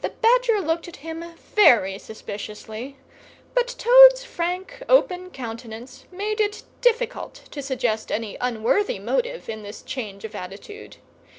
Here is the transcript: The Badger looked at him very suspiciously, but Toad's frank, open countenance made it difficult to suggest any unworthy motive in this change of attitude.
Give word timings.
The 0.00 0.08
Badger 0.08 0.62
looked 0.62 0.88
at 0.88 1.04
him 1.04 1.22
very 1.36 1.98
suspiciously, 1.98 2.96
but 3.54 3.68
Toad's 3.76 4.24
frank, 4.24 4.82
open 4.88 5.28
countenance 5.28 6.06
made 6.10 6.40
it 6.40 6.62
difficult 6.80 7.34
to 7.50 7.60
suggest 7.60 8.10
any 8.10 8.38
unworthy 8.40 8.98
motive 8.98 9.50
in 9.50 9.62
this 9.62 9.82
change 9.82 10.24
of 10.24 10.34
attitude. 10.34 10.96